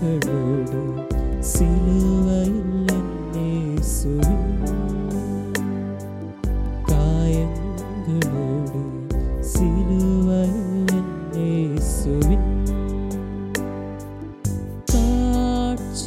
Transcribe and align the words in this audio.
കൈകളോടെ 0.00 0.82
സിലുവയിൽ 1.42 2.86
എന്നെ 2.92 3.50
സുവിൻ 3.90 4.40
കായങ്ങളോടെ 6.90 8.82
സിലുവയിൽ 9.50 10.92
എന്നെ 10.98 11.52
സുവിൻ 11.90 12.42
കാഴ്ച 14.92 16.02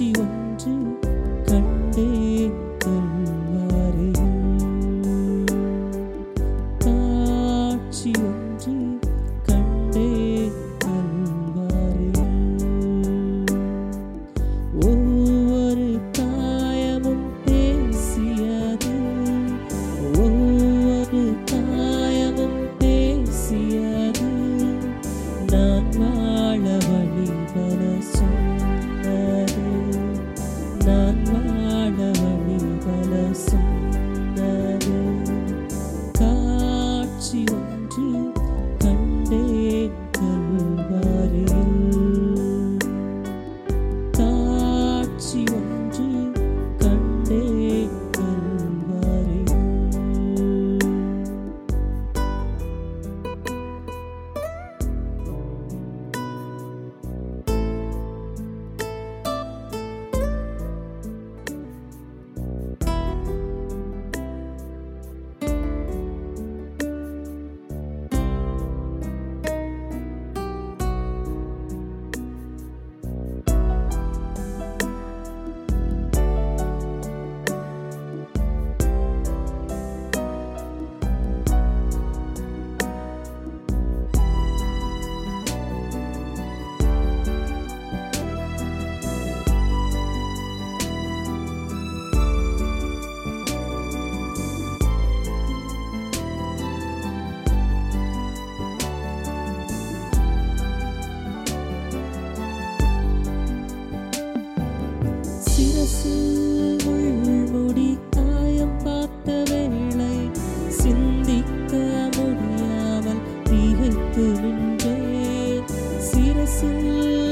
நின்று 114.15 114.25
நின்றேன் 114.43 115.69
சிரசில் 116.07 117.22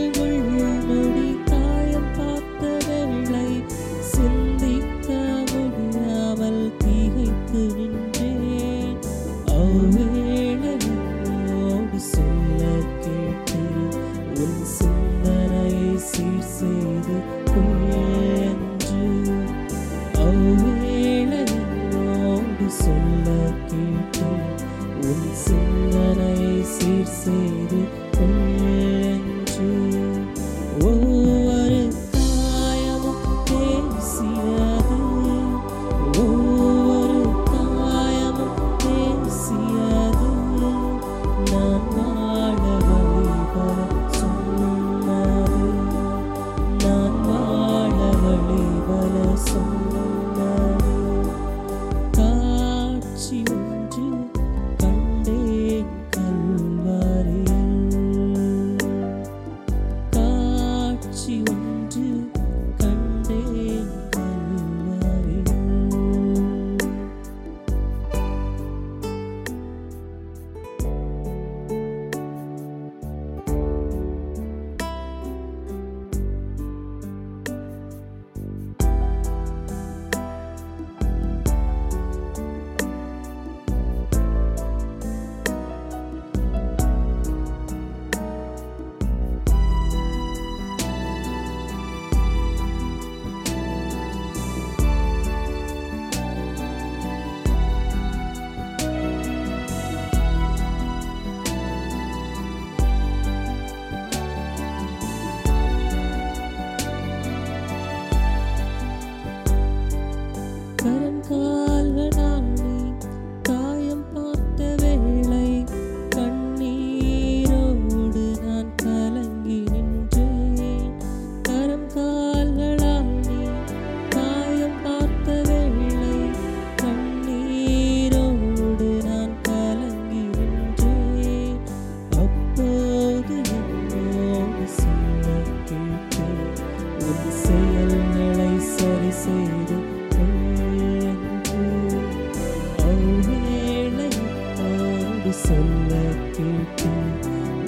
சொல்ல 145.38 145.92
கேட்கும் 146.36 147.12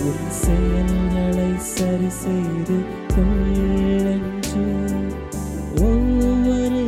உன் 0.01 0.25
செயல்களை 0.39 1.51
சரி 1.67 2.09
செய்து 2.15 2.77
கொள்ளன்று 3.13 4.65
ஒவ்வொரு 5.83 6.83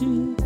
to 0.00 0.39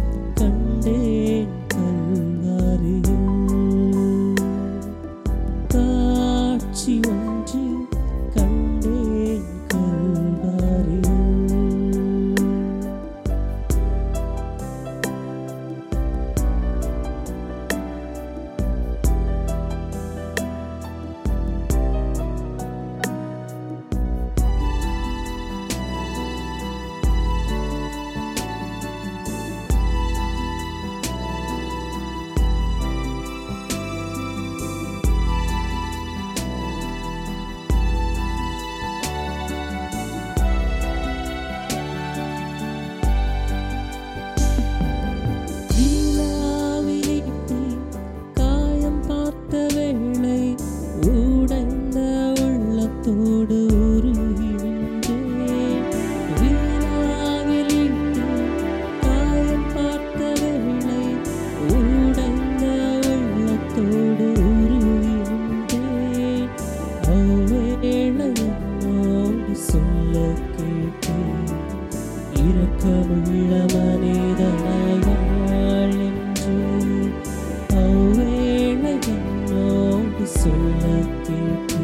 உள்ளத்திற்கு 80.65 81.81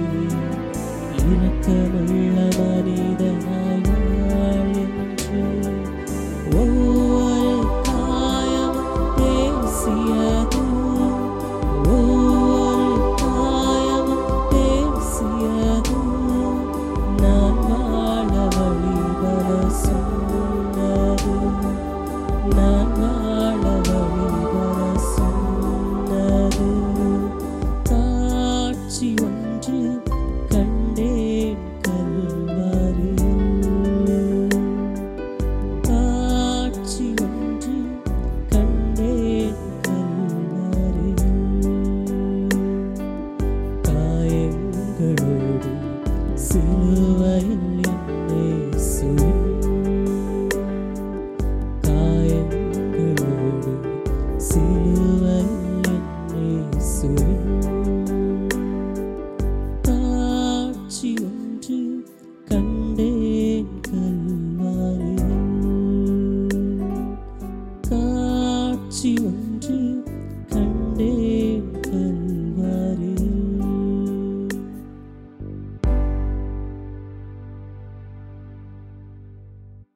இறக்கமுள்ள 1.24 2.36
மனிதனா 2.58 3.69